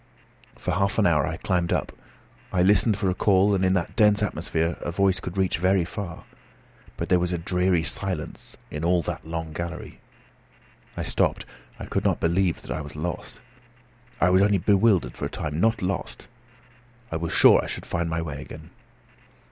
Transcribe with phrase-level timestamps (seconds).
[0.55, 1.91] For half an hour I climbed up.
[2.51, 5.85] I listened for a call, and in that dense atmosphere a voice could reach very
[5.85, 6.23] far.
[6.97, 9.99] But there was a dreary silence in all that long gallery.
[10.97, 11.45] I stopped.
[11.79, 13.39] I could not believe that I was lost.
[14.19, 16.27] I was only bewildered for a time, not lost.
[17.11, 18.71] I was sure I should find my way again.